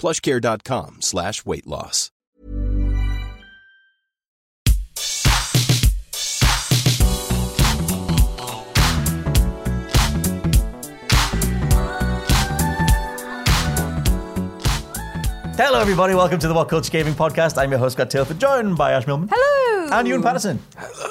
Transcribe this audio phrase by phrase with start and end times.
[0.00, 2.10] plushcare.com slash weight loss.
[15.62, 16.14] Hello, everybody.
[16.14, 17.58] Welcome to the What Culture Gaming Podcast.
[17.58, 19.28] I'm your host, Scott Tailford, joined by Ash Millman.
[19.30, 19.88] Hello.
[19.92, 20.58] And Ewan Patterson.
[20.74, 21.09] Hello.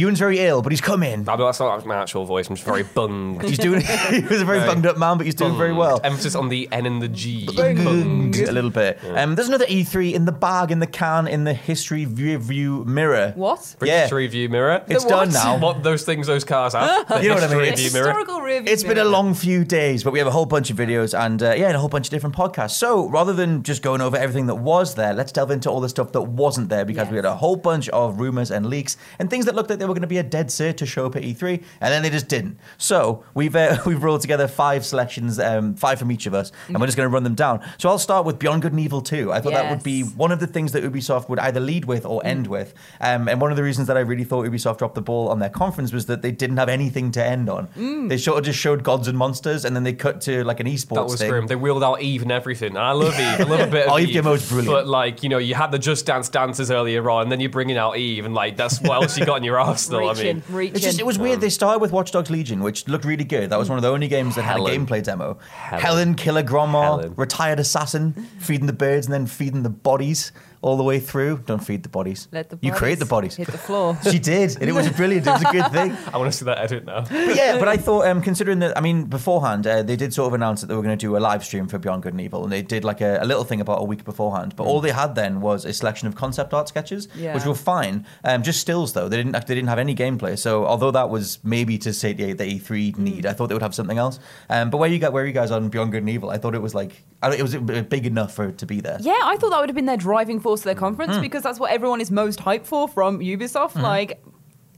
[0.00, 1.12] Ewan's very ill, but he's coming.
[1.12, 1.20] in.
[1.24, 2.48] No, but that's not my actual voice.
[2.48, 3.42] I'm just very bunged.
[3.44, 3.80] He's doing.
[3.80, 4.66] he was a very No.
[4.66, 6.00] bunged up man, but he's doing very well.
[6.04, 7.46] Emphasis on the N and the G.
[7.54, 8.98] Bunged a little bit.
[9.14, 13.32] Um, there's another E3 in the bag, in the can, in the history review mirror.
[13.36, 13.76] What?
[13.82, 14.00] Yeah.
[14.08, 14.84] British review mirror.
[14.88, 15.34] It's The done what?
[15.34, 15.58] now.
[15.58, 17.06] what those things those cars have.
[17.08, 17.60] The You know what I mean?
[17.64, 18.06] history It's review mirror.
[18.08, 18.72] Historical review.
[18.72, 21.42] It's been a long few days, but we have a whole bunch of videos and
[21.42, 22.72] uh, yeah, and a whole bunch of different podcasts.
[22.72, 25.88] So rather than just going over everything that was there, let's delve into all the
[25.88, 29.28] stuff that wasn't there because we had a whole bunch of rumors and leaks and
[29.30, 31.16] things that looked like they were going to be a dead cert to show up
[31.16, 32.58] at E3, and then they just didn't.
[32.78, 36.78] So we've uh, we've rolled together five selections, um, five from each of us, and
[36.80, 37.60] we're just going to run them down.
[37.78, 39.32] So I'll start with Beyond Good and Evil 2.
[39.32, 40.10] I thought that would be Yes.
[40.14, 42.74] one of the things that Ubisoft would either lead with or end with.
[43.00, 45.38] Um, and one of the reasons that I really thought Ubisoft dropped the ball on
[45.38, 48.08] their conference was that they didn't have anything to end on.
[48.08, 50.66] They sort of just showed gods and monsters, and then they cut to like an
[50.66, 51.30] esports That was thing.
[51.30, 51.46] grim.
[51.46, 52.70] They wheeled out Eve and everything.
[52.70, 53.40] And I love Eve.
[53.40, 54.10] I love a bit of Oh, Eve.
[54.10, 54.66] Eve brilliant.
[54.68, 57.50] But like, you know, you had the Just Dance dancers earlier on, and then you're
[57.50, 60.08] bringing out Eve, and like, that's what else you got in your arsenal.
[60.08, 60.76] I mean, reaching.
[60.76, 61.36] It's just it was weird.
[61.36, 63.50] Um, they started with Watch Dogs Legion, which looked really good.
[63.50, 64.70] That was one of the only games that Helen.
[64.70, 65.38] had a gameplay demo.
[65.50, 66.14] Helen, Helen.
[66.14, 67.14] Killer Grandma, Helen.
[67.16, 70.32] retired assassin, feeding the birds and then feeding the bodies
[70.62, 71.38] all the way through.
[71.46, 72.28] Don't feed the bodies.
[72.32, 73.36] Let the you create the bodies.
[73.36, 73.96] hit the floor.
[74.10, 75.26] She did, and it was brilliant.
[75.26, 75.96] It was a good thing.
[76.12, 77.00] I want to see that edit now.
[77.02, 80.26] But yeah, but I thought, um, considering that, I mean, beforehand, uh, they did sort
[80.28, 82.20] of announce that they were going to do a live stream for Beyond Good and
[82.20, 84.54] Evil, and they did like a, a little thing about a week beforehand.
[84.56, 87.34] But all they had then was a selection of concept art sketches, Yeah.
[87.34, 88.06] which were fine.
[88.24, 90.38] Um, just stills though; they didn't they didn't have any gameplay.
[90.38, 93.74] So although that was maybe to satiate the E3 need, I thought they would have
[93.74, 94.18] something else.
[94.48, 96.30] Um, but where you got where are you guys on Beyond Good and Evil?
[96.30, 98.96] I thought it was like I, it was big enough for it to be there.
[99.00, 101.20] Yeah, I thought that would have been their driving force of their conference Hmm.
[101.20, 103.74] because that's what everyone is most hyped for from Ubisoft.
[103.80, 104.22] Like,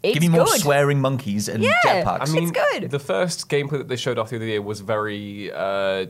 [0.02, 0.60] it's Give me more good.
[0.60, 1.72] swearing monkeys and Yeah.
[1.86, 2.28] jetpacks.
[2.28, 2.90] I mean, It's good.
[2.90, 6.06] The first gameplay that they showed off the other year was very uh,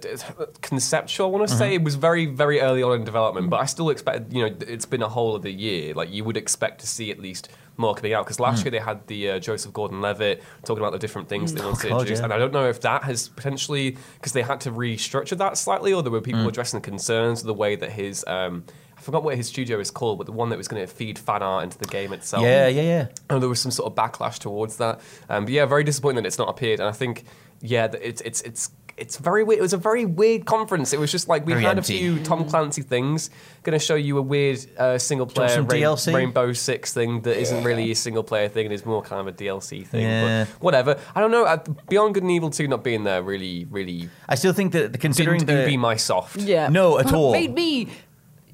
[0.62, 1.26] conceptual.
[1.26, 1.58] I want to Mm-hmm.
[1.58, 4.32] say it was very, very early on in development, but I still expect.
[4.32, 5.92] You know, it's been a whole of the year.
[5.94, 8.64] Like you would expect to see at least more coming out because last Mm.
[8.64, 11.88] year they had the uh, Joseph Gordon-Levitt talking about the different things they wanted to
[11.88, 12.24] God, introduce, yeah.
[12.24, 15.92] and I don't know if that has potentially because they had to restructure that slightly,
[15.92, 16.24] or there were Mm.
[16.24, 18.24] people addressing concerns of the way that his.
[18.26, 18.64] Um,
[18.96, 21.18] I forgot what his studio is called, but the one that was going to feed
[21.18, 22.44] fan art into the game itself.
[22.44, 23.06] yeah, yeah, yeah.
[23.30, 25.00] And there was some sort of backlash towards that.
[25.28, 26.78] Um, but yeah, very disappointing that it's not appeared.
[26.78, 27.24] And I think,
[27.60, 28.70] yeah, it's it's it's
[29.02, 29.58] it's very weird.
[29.58, 30.92] It was a very weird conference.
[30.92, 31.96] It was just like we Very had empty.
[31.96, 33.30] a few Tom Clancy things.
[33.64, 36.14] Going to show you a weird uh, single player some DLC?
[36.14, 39.26] Rainbow Six thing that not really a single player thing and is more kind of
[39.26, 40.02] a DLC thing.
[40.02, 40.44] Yeah.
[40.44, 40.98] But whatever.
[41.16, 41.44] I don't know.
[41.44, 41.56] uh,
[41.88, 45.40] Beyond Good and Evil Two not being there really really I still think that considering
[45.40, 46.36] didn't the Ubi my soft.
[46.36, 46.68] Yeah.
[46.68, 47.32] No, at all.
[47.32, 47.88] Made me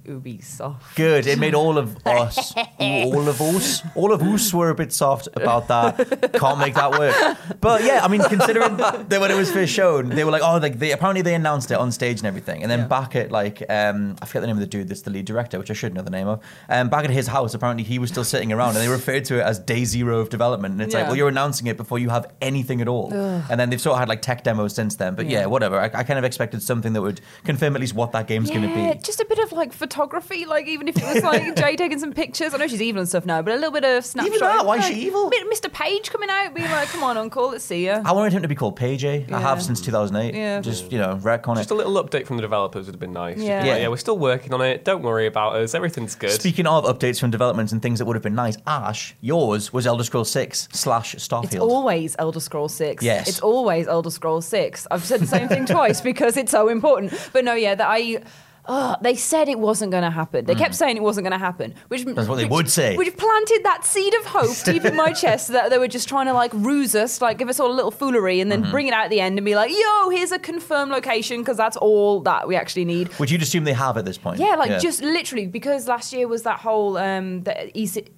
[0.08, 0.94] Ubisoft.
[0.96, 1.26] Good.
[1.26, 5.28] It made all of us, all of us, all of us were a bit soft
[5.34, 6.32] about that.
[6.34, 7.14] Can't make that work.
[7.60, 10.58] But yeah, I mean, considering that when it was first shown, they were like, oh,
[10.58, 13.62] like they apparently they announced it on stage and everything, and then back at like,
[13.70, 15.94] um, I forget the name of the dude that's the lead director, which I should
[15.94, 16.40] know the name of.
[16.68, 19.38] Um, back at his house, apparently he was still sitting around, and they referred to
[19.38, 20.72] it as day zero of development.
[20.72, 23.12] And it's like, well, you're announcing it before you have anything at all.
[23.12, 25.14] And then they've sort of had like tech demos since then.
[25.14, 25.46] But yeah, Yeah.
[25.46, 25.78] whatever.
[25.80, 28.62] I, I kind of expected something that would confirm at least what that game's going
[28.62, 28.98] to be.
[29.00, 32.12] just a bit of like photography, like even if it was like Jay taking some
[32.12, 32.54] pictures.
[32.54, 34.38] I know she's evil and stuff now, but a little bit of snapshot.
[34.40, 34.66] that?
[34.66, 35.30] Why is she evil?
[35.52, 35.72] Mr.
[35.72, 38.48] Page coming out, being like, "Come on, Uncle, let's see you." I wanted him to
[38.48, 39.04] be called Page.
[39.04, 39.08] Eh?
[39.08, 39.40] I Yeah.
[39.40, 40.34] have since 2008.
[40.34, 40.60] Yeah.
[40.60, 41.68] Just, you know, retcon Just it.
[41.68, 43.36] Just a little update from the developers would have been nice.
[43.36, 43.62] Just Yeah.
[43.62, 43.82] be like, Yeah.
[43.82, 44.84] yeah, we're still working on it.
[44.84, 45.74] Don't worry about us.
[45.74, 46.30] Everything's good.
[46.30, 49.86] Speaking of updates from developments and things that would have been nice, Ash, yours was
[49.86, 51.44] Elder Scrolls 6 slash Starfield.
[51.44, 53.02] It's always Elder Scrolls 6.
[53.02, 53.28] Yes.
[53.28, 54.86] It's always Elder Scrolls 6.
[54.90, 57.12] I've said the same thing twice because it's so important.
[57.32, 58.20] But no, yeah, that I
[58.68, 60.44] "Oh, they said it wasn't going to happen.
[60.44, 62.14] They kept saying it wasn't going to happen." Which Mm.
[62.14, 62.96] That's what they which- would say.
[62.96, 66.26] Which planted that seed of hope deep in my chest that they were just trying
[66.26, 68.70] to like ruse us, like give us all a little foolery, and then Mm-hmm.
[68.70, 71.56] bring it out at the end and be like, "Yo, here's a confirmed location," because
[71.56, 73.08] that's all that we actually need.
[73.18, 74.38] Which you'd assume they have at this point.
[74.40, 78.08] Yeah, like just literally because last year was that whole um the EC-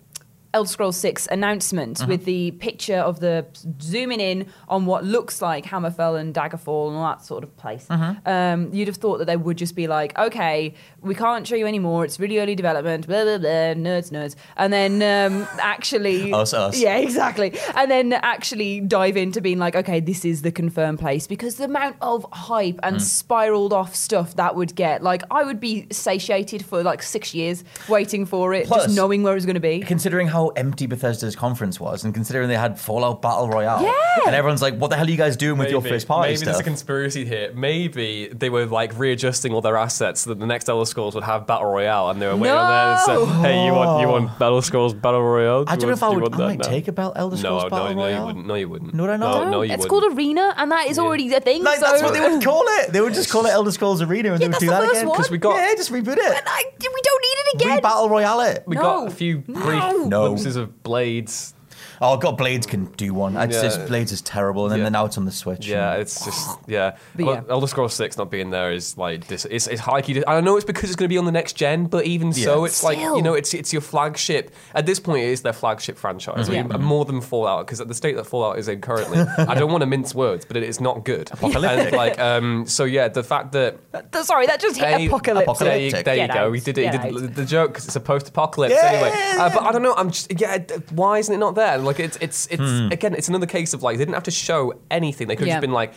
[0.53, 2.09] Elder Scrolls 6 announcement Mm-hmm.
[2.09, 3.47] with the picture of the
[3.81, 7.87] zooming in on what looks like Hammerfell and Daggerfall and all that sort of place.
[7.89, 8.29] Mm-hmm.
[8.29, 11.67] Um, you'd have thought that they would just be like, okay, we can't show you
[11.67, 12.05] anymore.
[12.05, 14.35] It's really early development, blah, blah, blah, nerds, nerds.
[14.57, 16.33] And then um, actually.
[16.33, 16.79] Us, us.
[16.79, 17.57] Yeah, exactly.
[17.75, 21.65] And then actually dive into being like, okay, this is the confirmed place because the
[21.65, 23.01] amount of hype and Mm.
[23.01, 27.63] spiraled off stuff that would get, like, I would be satiated for like six years
[27.89, 29.81] waiting for it, Plus- just knowing where it was going to be.
[29.81, 33.93] Considering how empty Bethesda's conference was, and considering they had Fallout Battle Royale, Yeah.
[34.27, 36.37] and everyone's like, "What the hell are you guys doing with your first party maybe
[36.39, 37.53] stuff?" there's a conspiracy here.
[37.55, 41.25] Maybe they were like readjusting all their assets so that the next Elder Scrolls would
[41.25, 44.09] have Battle Royale, and they were waiting on there and said, "Hey, you want you
[44.09, 44.37] want oh.
[44.39, 45.65] Battle Scrolls Battle Royale?
[45.67, 46.35] I Do don't know if I want- do you would.
[46.35, 48.47] I might now?" take about Elder Scrolls No, Battle no, no, you wouldn't.
[48.47, 48.95] No, you wouldn't.
[48.95, 49.45] No, would I not?
[49.45, 50.03] No, no, you it's wouldn't.
[50.03, 51.03] called Arena, and that is Yeah.
[51.05, 51.63] already a thing.
[51.63, 52.93] Like, so that's what they would call it.
[52.93, 54.73] They would just call it Elder Scrolls Arena, and Yeah, they would that's do the
[54.73, 55.09] that first again.
[55.09, 55.17] one.
[55.17, 56.43] 'Cause we got- yeah, just reboot it.
[56.47, 57.75] I, we don't need it again.
[57.77, 58.65] Re-battle royale it.
[58.67, 60.30] We got a few brief No.
[60.35, 61.55] Glimpses of blades.
[62.03, 63.37] Oh God, Blades can do one.
[63.37, 63.63] It's Yeah.
[63.63, 64.89] just Blades is terrible, and then Yeah.
[64.89, 65.67] now it's on the Switch.
[65.67, 66.97] Yeah, it's just yeah.
[67.15, 67.41] But yeah.
[67.51, 69.45] Elder Scrolls Six not being there is like this.
[69.51, 70.23] It's it's high key.
[70.27, 70.57] I know.
[70.57, 72.67] It's because it's going to be on the next gen, but even so, Yeah.
[72.67, 74.51] it's like you know, it's it's your flagship.
[74.75, 76.49] At this point, it is their flagship franchise.
[76.49, 76.79] I mean, Yeah.
[76.79, 79.83] more than Fallout, because at the state that Fallout is in currently, I don't want
[79.83, 81.31] to mince words, but it is not good.
[81.33, 81.89] Apocalyptic.
[81.89, 83.79] And like, um, so yeah, the fact that
[84.13, 85.59] Th- Sorry, that just hit Hey, apocalypse.
[85.59, 86.05] There you, Apocalyptic.
[86.05, 86.41] there you Get go.
[86.49, 86.53] out.
[86.55, 86.95] He did it.
[87.05, 88.89] He did the joke because it's a post-apocalypse Yeah.
[88.91, 89.13] anyway.
[89.39, 89.95] Uh, but I don't know.
[89.97, 90.59] I'm just yeah.
[90.93, 91.79] Why isn't it not there?
[91.79, 92.89] Like it's it's it's Hmm.
[92.93, 93.15] again.
[93.15, 95.27] It's another case of like they didn't have to show anything.
[95.29, 95.55] They could have Yeah.
[95.57, 95.93] just been like.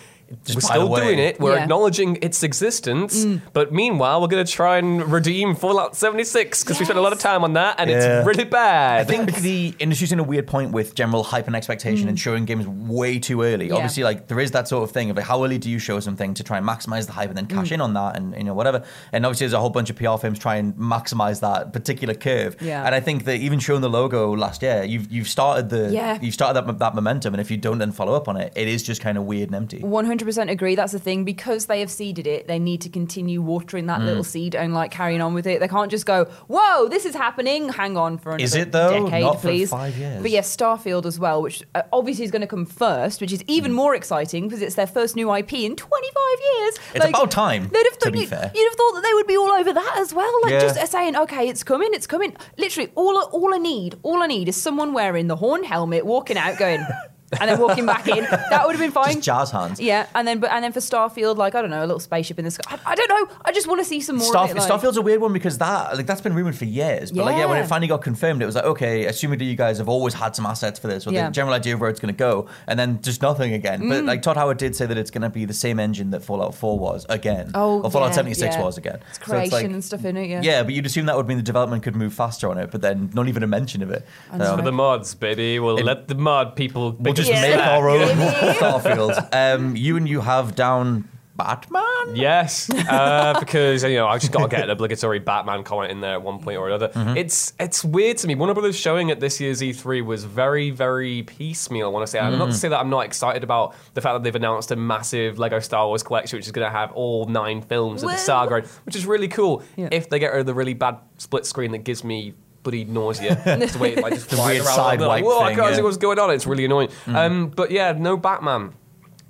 [0.45, 1.39] Just we're still doing it.
[1.39, 1.59] We're Yeah.
[1.59, 1.63] Mm.
[1.63, 6.85] acknowledging its existence, but meanwhile, we're going to try and redeem Fallout 76 because we
[6.85, 8.19] spent a lot of time on that, and Yeah.
[8.19, 9.01] it's really bad.
[9.01, 12.45] I think the industry's in a weird point with general hype and expectation and showing
[12.45, 13.65] games way too early.
[13.67, 13.69] Mm.
[13.69, 13.75] Yeah.
[13.75, 15.99] Obviously, like there is that sort of thing of like, how early do you show
[15.99, 17.73] something to try and maximize the hype and then cash Mm.
[17.73, 18.83] in on that and you know whatever.
[19.11, 22.55] And obviously, there's a whole bunch of PR firms try and maximize that particular curve.
[22.59, 22.83] Yeah.
[22.85, 26.17] And I think that even showing the logo last year, you've you've started the Yeah.
[26.21, 28.67] you've started that that momentum, and if you don't then follow up on it, it
[28.67, 29.79] is just kind of weird and empty.
[29.79, 30.75] 100% agree.
[30.75, 31.23] That's the thing.
[31.25, 34.05] Because they have seeded it, they need to continue watering that Mm.
[34.05, 35.59] little seed and like carrying on with it.
[35.59, 39.05] They can't just go, "Whoa, this is happening." Hang on for another Is it, though?
[39.05, 39.69] decade, Not please.
[39.69, 40.21] five years.
[40.21, 43.43] But yes, Starfield as well, which uh, obviously is going to come first, which is
[43.47, 43.75] even Mm.
[43.75, 46.75] more exciting because it's their first new IP in 25 years.
[46.95, 48.51] It's about time, They'd have to thought be you, fair.
[48.53, 50.59] You'd have thought that they would be all over that as well, like Yeah.
[50.73, 54.47] just saying, "Okay, it's coming, it's coming." Literally, all all I need, all I need
[54.49, 56.85] is someone wearing the horn helmet, walking out, going.
[57.39, 59.13] and then walking back in, that would have been fine.
[59.15, 59.79] Just jazz hands.
[59.79, 62.39] Yeah, and then but and then for Starfield, like I don't know, a little spaceship
[62.39, 62.63] in the sky.
[62.85, 63.35] I, I don't know.
[63.45, 64.31] I just want to see some more.
[64.33, 66.65] Starf- of it, like, Starfield's a weird one because that like that's been rumored for
[66.65, 67.11] years.
[67.11, 69.55] But like yeah, when it finally got confirmed, it was like okay, assuming that you
[69.55, 71.27] guys have always had some assets for this, or Yeah.
[71.27, 73.81] the general idea of where it's going to go, and then just nothing again.
[73.83, 73.89] Mm.
[73.89, 76.23] But like Todd Howard did say that it's going to be the same engine that
[76.23, 78.61] Fallout 4 was again, Oh, or Fallout yeah, 76 yeah.
[78.63, 78.99] was again.
[79.09, 80.29] It's So creation like- and stuff in it.
[80.29, 80.41] Yeah.
[80.43, 82.81] Yeah, but you'd assume that would mean the development could move faster on it, but
[82.81, 84.05] then not even a mention of it.
[84.33, 84.55] know.
[84.55, 85.59] For the mods, baby.
[85.59, 86.95] We'll And- let the mod people.
[86.99, 87.55] We'll just Yeah.
[87.55, 88.07] make our own
[88.55, 89.29] Starfield.
[89.33, 91.81] Um, you and you have down Batman.
[92.15, 95.99] Yes, uh, because you know I just got to get an obligatory Batman comment in
[95.99, 96.89] there at one point or another.
[96.89, 97.17] Mm-hmm.
[97.17, 98.35] It's it's weird to me.
[98.35, 101.87] Warner Brothers showing at this year's E3 was very very piecemeal.
[101.87, 102.51] I want to say, and not Mm.
[102.51, 105.59] to say that I'm not excited about the fact that they've announced a massive Lego
[105.59, 108.95] Star Wars collection, which is going to have all nine films of the saga, which
[108.95, 109.63] is really cool.
[109.75, 109.89] Yeah.
[109.91, 113.35] If they get rid of the really bad split screen that gives me bloody nausea,
[113.59, 114.75] just the way it like just flies weird around.
[114.75, 115.75] side I'm like, wipe Whoa, I thing, can't yeah.
[115.77, 116.31] see what's going on.
[116.31, 116.89] It's really annoying.
[117.07, 118.73] Um, but yeah, no Batman.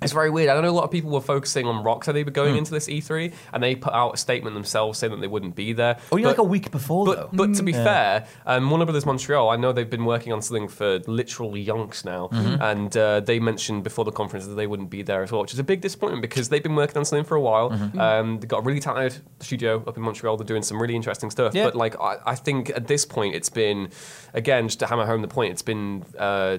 [0.02, 0.50] It's very weird.
[0.50, 2.58] I don't know a lot of people were focusing on Rocksteady going Hmm.
[2.58, 5.72] into this E3, and they put out a statement themselves saying that they wouldn't be
[5.72, 5.96] there.
[6.12, 7.28] Oh, you're But- like a week before though.
[7.32, 10.42] but, but to be fair, um, Warner Brothers Montreal, I know they've been working on
[10.42, 12.62] something for literally yonks now, Mm-hmm.
[12.62, 15.54] and uh, they mentioned before the conference that they wouldn't be there as well, which
[15.54, 17.70] is a big disappointment because they've been working on something for a while.
[17.70, 17.98] Mm-hmm.
[17.98, 20.36] Um, they've got a really talented studio up in Montreal.
[20.36, 21.54] They're doing some really interesting stuff.
[21.54, 21.64] Yeah.
[21.64, 23.88] But like, I, I think at this point, it's been
[24.34, 25.52] again just to hammer home the point.
[25.52, 26.04] It's been.
[26.18, 26.58] Uh,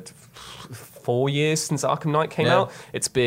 [0.72, 2.62] Four years since Arkham Knight came Yeah.
[2.62, 2.72] out.
[2.92, 3.25] It's been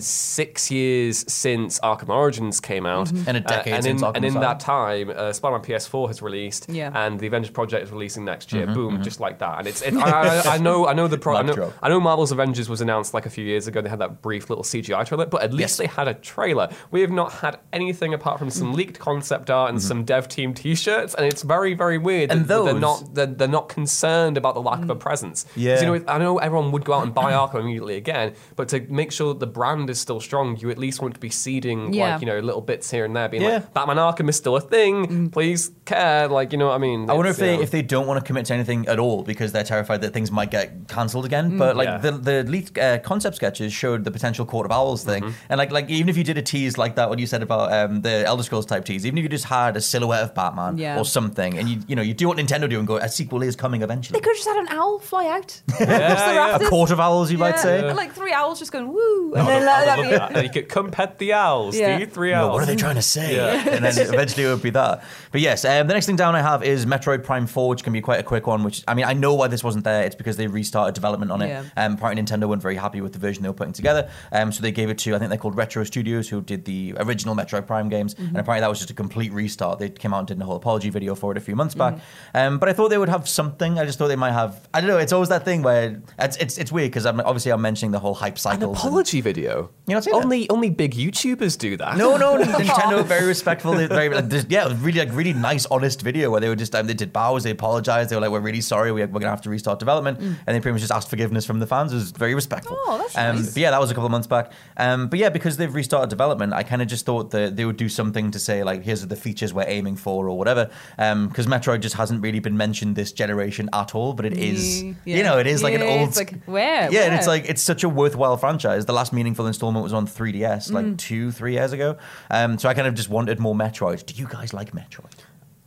[0.00, 4.16] six years since Arkham Origins came out, And a decade Uh, and since in, Arkham
[4.16, 4.48] and in Asylum.
[4.48, 6.90] that time, uh, Spider-Man PS4 has released, Yeah.
[6.94, 8.66] and the Avengers Project is releasing next Mm-hmm, year.
[8.74, 9.58] Boom, just like that.
[9.58, 11.72] And it's, it, I, I, I know, I know the pro, I, know.
[11.82, 13.80] I know Marvel's Avengers was announced like a few years ago.
[13.82, 15.76] They had that brief little CGI trailer, but at least Yes.
[15.78, 16.68] they had a trailer.
[16.90, 18.52] We have not had anything apart from Mm.
[18.52, 22.30] some leaked concept art and some dev team T-shirts, and it's very, very weird.
[22.30, 25.44] And that, that they're not they're, they're not concerned about the lack of a presence.
[25.56, 25.80] Yeah.
[25.80, 28.80] you know, I know everyone would go out and buy Arkham immediately again, but to
[28.88, 31.92] make sure that the brand is still strong, you at least want to be seeding
[31.92, 32.12] Yeah.
[32.12, 33.48] like you know little bits here and there, being Yeah.
[33.54, 35.30] like Batman Arkham is still a thing.
[35.30, 37.08] Please care, like you know what I mean.
[37.10, 39.22] I wonder if they know- if they don't want to commit to anything at all
[39.22, 41.56] because they're terrified that things might get cancelled again.
[41.58, 41.98] But like Yeah.
[41.98, 45.70] the the leaked uh, concept sketches showed the potential Court of Owls thing, and like
[45.72, 48.24] like even if you did a tease like that, what you said about um, the
[48.26, 50.98] Elder Scrolls type tease, even if you just had a silhouette of Batman Yeah.
[50.98, 53.42] or something, and you you know you do what Nintendo do and go a sequel
[53.42, 54.18] is coming eventually.
[54.18, 55.60] They could have just had an owl fly out.
[55.80, 56.56] yeah, yeah.
[56.56, 57.92] A court of owls, you might Yeah, say.
[57.92, 60.44] Like three owls just going woo, and then would- that, that'd be love that.
[60.44, 61.76] You could come pet the owls.
[61.76, 61.98] Yeah.
[61.98, 62.52] The three No, owls.
[62.54, 63.36] what are they trying to say?
[63.36, 63.68] Yeah.
[63.70, 65.04] and then eventually it would be that.
[65.32, 67.92] But yes, um, the next thing down I have is Metroid Prime 4, which can
[67.92, 68.64] be quite a quick one.
[68.64, 70.02] Which I mean, I know why this wasn't there.
[70.04, 71.48] It's because they restarted development on it.
[71.48, 71.64] Yeah.
[71.76, 74.10] Um, apparently, Nintendo weren't very happy with the version they were putting together.
[74.32, 76.94] Um, so they gave it to I think they're called Retro Studios, who did the
[76.98, 78.14] original Metroid Prime games.
[78.14, 78.28] Mm-hmm.
[78.28, 79.78] And apparently that was just a complete restart.
[79.78, 81.96] They came out and did a whole apology video for it a few months Mm-hmm.
[81.96, 82.04] back.
[82.34, 83.78] Um, but I thought they would have something.
[83.78, 84.68] I just thought they might have.
[84.72, 84.96] I don't know.
[84.98, 87.98] It's always that thing where it's it's, it's weird because I'm obviously I'm mentioning the
[87.98, 88.70] whole hype cycle.
[88.70, 88.90] An cycle.
[89.20, 89.70] Video.
[89.86, 90.22] You know, seen that?
[90.24, 91.96] only only big YouTubers do that.
[91.96, 93.72] No, no, Nintendo very respectful.
[93.74, 96.56] Very like, this- yeah, it was really like really nice, honest video where they were
[96.56, 99.20] just um, they did bows, they apologized, they were like, "We're really sorry, we, we're
[99.20, 101.92] gonna have to restart development," and they pretty much just asked forgiveness from the fans.
[101.92, 102.76] It was very respectful.
[102.86, 103.54] Oh, that's um, nice.
[103.54, 104.52] but yeah, that was a couple of months back.
[104.76, 107.78] Um, but yeah, because they've restarted development, I kind of just thought that they would
[107.78, 110.70] do something to say like, "Here's the features we're aiming for" or whatever.
[110.96, 114.96] Because Metroid just hasn't really been mentioned this generation at all, but it is, Mm,
[115.04, 116.14] you know, it is like an old.
[116.16, 116.92] Like where?
[116.92, 118.84] Yeah, and it's like it's such a worthwhile franchise.
[118.86, 120.98] The last meaningful installment was on 3DS, like Mm.
[120.98, 121.96] two, three years ago.
[122.30, 124.04] Um, so I kind of just wanted more Metroid.
[124.06, 125.12] Do you guys like Metroid?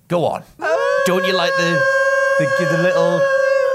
[0.07, 0.43] Go on.
[1.05, 1.81] Don't you like the
[2.39, 3.21] the, the little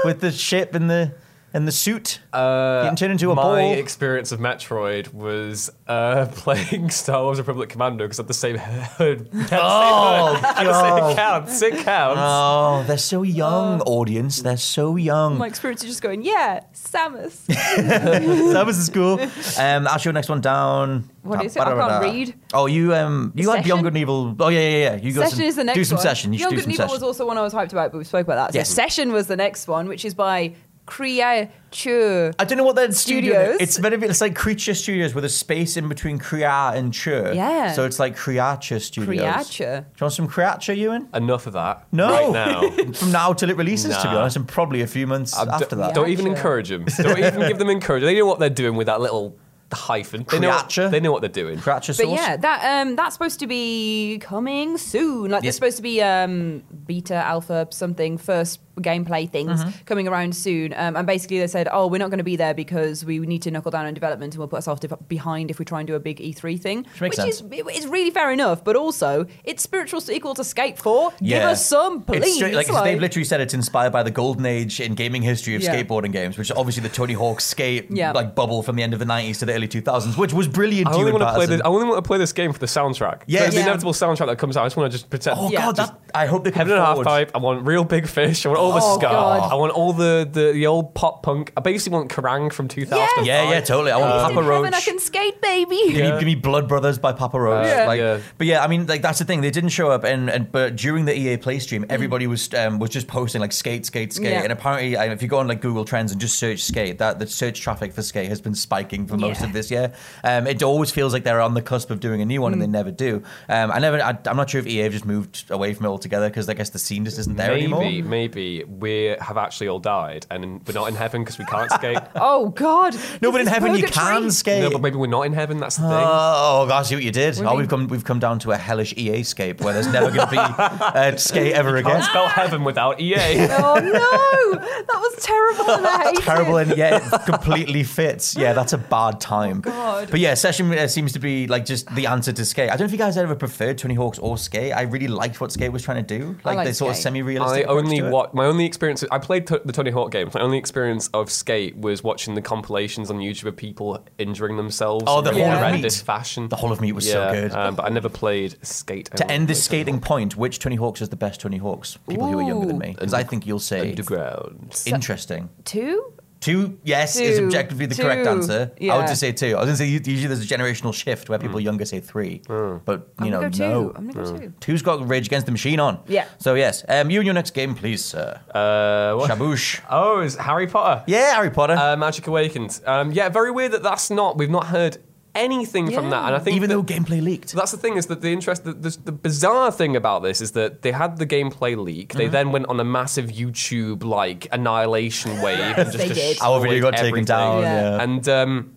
[0.05, 1.11] with the ship and the
[1.57, 3.73] and the suit Uh, getting turned into a my ball?
[3.73, 8.55] experience of Metroid was uh, playing Star Wars Republic Commando because I had the same
[8.57, 9.29] head.
[9.51, 11.15] Oh, It God.
[11.15, 11.61] counts.
[11.61, 12.19] It counts.
[12.23, 14.41] Oh, they're so young, audience.
[14.41, 15.37] They're so young.
[15.37, 17.45] my experience is just going, yeah, Samus.
[17.47, 19.19] that is cool.
[19.59, 21.09] Um, that's your next one down.
[21.23, 21.61] What is it?
[21.61, 22.35] I can't read.
[22.53, 23.63] Oh, you um, you had Session?
[23.65, 24.35] Beyond Good and Evil.
[24.39, 24.95] Oh yeah, yeah, yeah.
[24.95, 26.03] You go Session some, is the next do some one.
[26.03, 26.31] session.
[26.31, 27.97] You should Young do Good and Evil was also one I was hyped about, but
[27.97, 28.53] we spoke about that.
[28.53, 28.69] So Yes.
[28.69, 30.53] Session was the next one, which is by
[30.87, 32.33] Creature.
[32.39, 33.33] I don't know what that studio.
[33.33, 33.57] Studios.
[33.61, 37.33] It's very it's like Creature Studios with a space in between Crea and Chur.
[37.33, 37.73] Yeah.
[37.73, 39.05] So it's like Creature Studios.
[39.05, 39.85] Creature.
[39.93, 41.09] Do you want some Creature, Ewan?
[41.13, 41.85] Enough of that.
[41.91, 42.09] No.
[42.09, 42.69] Right now.
[42.93, 45.75] From now till it releases, to be honest, and probably a few months d- after
[45.75, 45.93] that.
[45.93, 46.85] Don't even encourage them.
[46.97, 48.09] Don't even give them encouragement.
[48.11, 49.37] They know what they're doing with that little
[49.73, 50.25] hyphen.
[50.29, 50.89] They know, what, Creature?
[50.89, 51.59] they know what they're doing.
[51.59, 55.31] Creature But yeah, that um, that's supposed to be coming soon.
[55.31, 55.43] Like Yes.
[55.43, 59.69] there's supposed to be um, beta, alpha, something first gameplay things Mm-hmm.
[59.85, 60.71] coming around soon.
[60.73, 63.41] Um, and basically they said, oh, we're not going to be there because we need
[63.41, 65.87] to knuckle down on development and we'll put ourselves def- behind if we try and
[65.87, 66.85] do a big E3 thing.
[67.01, 71.11] makes which is it's really fair enough, but also it's spiritual sequel to Skate 4.
[71.23, 72.21] Give us some, please.
[72.23, 74.93] It's straight, like, 'cause Like- they've literally said it's inspired by the golden age in
[74.93, 75.75] gaming history of Yeah.
[75.75, 78.11] skateboarding games, which is obviously the Tony Hawk skate Yeah.
[78.11, 80.87] like bubble from the end of the 90s to the early 2000s, which was brilliant.
[80.87, 81.61] I only want to play this.
[81.61, 83.23] I only want to play this game for the soundtrack.
[83.27, 84.63] Yeah, the, the inevitable soundtrack that comes out.
[84.63, 85.37] I just want to just pretend.
[85.39, 85.65] Oh Yeah.
[85.65, 87.05] god, that, I hope they Heaven and a half forward.
[87.05, 87.31] pipe.
[87.35, 88.45] I want real big fish.
[88.45, 89.07] I want all the Oh, ska.
[89.07, 89.51] God.
[89.51, 91.51] I want all the, the the old pop punk.
[91.57, 93.25] I basically want Kerrang from 2000.
[93.25, 93.91] Yeah, yeah, totally.
[93.91, 94.73] I want In Papa heaven Roach.
[94.73, 95.75] I can skate, baby.
[95.87, 97.65] Give, me, give me Blood Brothers by Papa Roach.
[97.65, 97.85] Uh, Yeah.
[97.87, 98.19] Like, Yeah.
[98.37, 99.41] But yeah, I mean, like that's the thing.
[99.41, 102.79] They didn't show up, and, and but during the EA Play stream, everybody was um,
[102.79, 104.31] was just posting like skate, skate, skate.
[104.31, 104.43] Yeah.
[104.43, 107.19] And apparently, uh, if you go on like Google Trends and just search skate, that
[107.19, 109.46] the search traffic for skate has been spiking for most Yeah.
[109.47, 109.93] Of this year.
[110.23, 112.61] Um, it always feels like they're on the cusp of doing a new one, and
[112.61, 113.23] they never do.
[113.49, 114.01] Um, I never.
[114.01, 116.53] I, I'm not sure if EA have just moved away from it altogether because I
[116.53, 118.09] guess the scene just isn't there maybe, anymore.
[118.09, 121.97] maybe we have actually all died, and we're not in heaven because we can't skate.
[122.19, 122.95] Oh God.
[123.21, 124.61] No, but in This is heaven you can skate.
[124.61, 125.59] no, but maybe we're not in heaven.
[125.59, 125.91] That's the thing.
[125.91, 127.35] Oh, God, I see what you did.
[127.35, 130.07] do Oh, we've come we've come down to a hellish EA scape where there's never
[130.11, 131.91] going to be uh, skate ever again.
[131.93, 133.47] Can't spell heaven without EA.
[133.59, 135.71] Oh no, that was terrible.
[135.71, 136.67] And I hate terrible it.
[136.69, 138.35] and yet it completely fits.
[138.35, 139.36] Yeah, that's a bad time.
[139.37, 140.11] Oh, God.
[140.11, 142.69] But yeah, Session uh, seems to be like just the answer to Skate.
[142.69, 144.73] I don't know if you guys ever preferred Tony Hawk's or Skate.
[144.73, 146.37] I really liked what Skate was trying to do.
[146.43, 147.67] Like, like the sort of semi-realistic.
[147.67, 149.03] I only what my only experience.
[149.11, 150.33] I played t- the Tony Hawk games.
[150.33, 155.05] My only experience of skate was watching the compilations on YouTube of people injuring themselves.
[155.07, 156.05] Oh, the in really Hall of horrendous Meat.
[156.05, 156.49] fashion.
[156.49, 157.51] The whole of me was yeah, so good.
[157.53, 159.09] Um, but I never played skate.
[159.15, 161.97] to end this skating point, which Tony Hawks is the best Tony Hawks?
[162.07, 164.81] People who are younger than me, because I think you'll say underground.
[164.85, 165.49] interesting.
[165.65, 166.13] Two.
[166.47, 168.29] Two, yes, is objectively the correct Two.
[168.29, 168.71] answer.
[168.81, 169.55] I would just say two.
[169.57, 172.41] I was going to say usually there's a generational shift where people younger say three,
[172.47, 173.89] but you I'm know gonna go no.
[173.89, 173.95] two.
[173.95, 174.53] I'm gonna go two.
[174.61, 175.99] Two's got Rage Against the Machine on.
[176.07, 176.25] Yeah.
[176.39, 178.39] So yes, um, you and your next game, please, sir.
[178.53, 179.29] Uh, what?
[179.29, 179.81] Shaboosh.
[179.89, 181.03] Oh, is Harry Potter?
[181.07, 181.73] Yeah, Harry Potter.
[181.73, 182.81] Uh, Magic Awakens.
[182.85, 184.37] Um, yeah, very weird that that's not.
[184.37, 184.97] We've not heard
[185.37, 187.53] anything from that, and I think Even that- though gameplay leaked.
[187.53, 190.51] That's the thing is that the interest, the, the, the bizarre thing about this is
[190.51, 192.09] that they had the gameplay leak.
[192.09, 192.17] Mm-hmm.
[192.17, 196.41] They then went on a massive YouTube like annihilation wave and just They did.
[196.41, 197.61] Our video got taken down.
[197.61, 197.81] Yeah.
[197.97, 198.03] Yeah.
[198.03, 198.73] And um,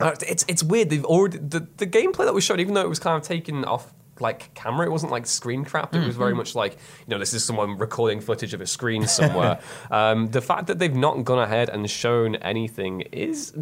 [0.00, 0.90] It's it's weird.
[0.90, 3.64] They've already the, the gameplay that was shown, even though it was kind of taken
[3.64, 5.94] off like camera, it wasn't like screen crap.
[5.94, 9.06] It was very much like you know this is someone recording footage of a screen
[9.06, 9.60] somewhere.
[9.90, 13.54] um, the fact that they've not gone ahead and shown anything is